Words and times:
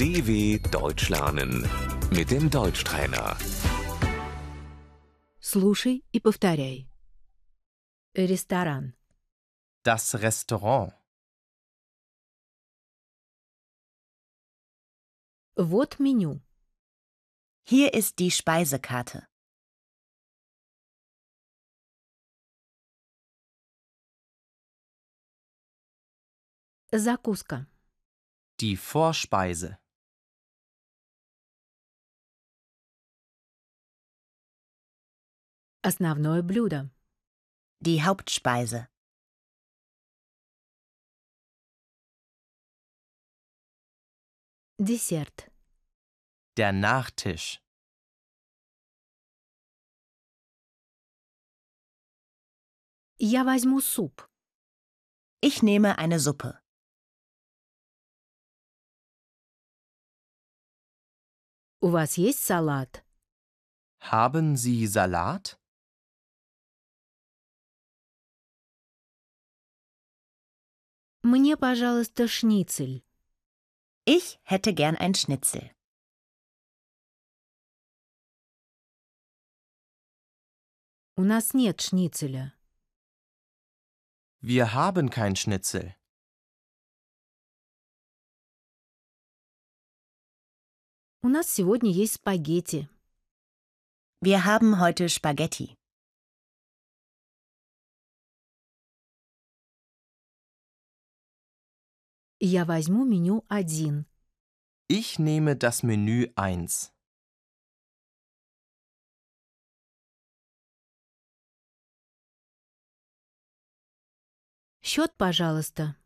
DW 0.00 0.58
Deutsch 0.70 1.08
lernen 1.08 1.68
mit 2.10 2.30
dem 2.30 2.50
Deutschtrainer. 2.50 3.36
Слушай 5.40 6.04
и 6.12 6.20
повторяй. 6.20 6.88
Ресторан. 8.14 8.94
Das 9.84 10.14
Restaurant. 10.14 10.92
Вот 15.56 15.98
меню. 15.98 16.40
Hier 17.64 17.94
ist 17.94 18.18
die 18.18 18.30
Speisekarte. 18.30 19.26
Закуска. 26.92 27.66
Die 28.60 28.76
Vorspeise. 28.76 29.78
Основное 35.82 36.42
блюдо. 36.42 36.90
Die 37.80 38.02
Hauptspeise. 38.02 38.88
Десерт. 44.78 45.50
Der 46.56 46.72
Nachtisch. 46.72 47.60
Я 53.18 53.44
возьму 53.44 53.80
суп. 53.80 54.28
Ich 55.40 55.62
nehme 55.62 55.98
eine 55.98 56.18
Suppe. 56.20 56.60
У 61.80 61.90
вас 61.90 62.16
есть 62.18 62.42
салат? 62.44 63.04
Haben 64.00 64.56
Sie 64.56 64.86
Salat? 64.86 65.58
Мне, 71.30 71.56
пожалуйста, 71.56 72.28
шницель. 72.28 73.02
Ich 74.04 74.38
hätte 74.44 74.72
gern 74.72 74.96
ein 74.96 75.14
Schnitzel. 75.14 75.70
У 81.16 81.24
нас 81.24 81.54
нет 81.54 81.80
шницеля. 81.80 82.52
Wir 84.40 84.74
haben 84.74 85.10
kein 85.10 85.34
Schnitzel. 85.34 85.94
У 91.22 91.28
нас 91.28 91.48
сегодня 91.50 91.90
есть 91.90 92.14
спагетти. 92.14 92.88
Wir 94.20 94.44
haben 94.44 94.78
heute 94.78 95.08
Spaghetti. 95.08 95.76
Я 102.40 102.64
возьму 102.64 103.04
меню 103.04 103.44
один. 103.48 104.06
Ich 104.88 105.18
nehme 105.18 105.56
das 105.56 105.82
Menü 105.82 106.32
1. 106.36 106.92
Счет, 114.82 115.12
пожалуйста. 115.16 115.96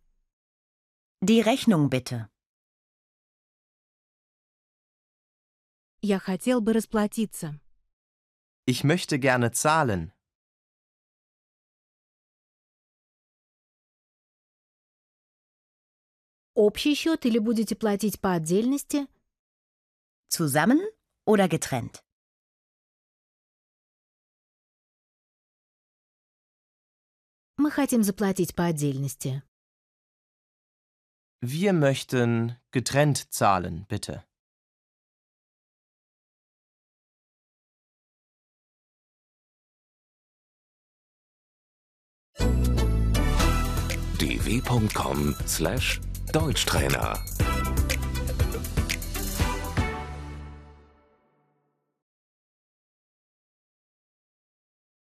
Die 1.20 1.42
Rechnung 1.42 1.90
bitte. 1.90 2.30
Я 6.02 6.18
хотел 6.18 6.62
бы 6.62 6.72
расплатиться. 6.72 7.60
Ich 8.66 8.84
möchte 8.84 9.18
gerne 9.18 9.52
zahlen. 9.52 10.12
Общий 16.54 16.94
счет 16.94 17.26
или 17.26 17.38
будете 17.38 17.76
платить 17.76 18.20
по 18.20 18.32
отдельности? 18.32 19.06
Zusammen 20.28 20.80
oder 21.26 21.48
getrennt? 21.48 22.02
Мы 27.56 27.70
хотим 27.70 28.02
заплатить 28.02 28.54
по 28.54 28.64
отдельности. 28.64 29.42
Wir 31.42 31.72
möchten 31.72 32.56
getrennt 32.70 33.32
zahlen, 33.32 33.86
bitte. 33.86 34.24
dw.com/deutschtrainer 46.35 47.54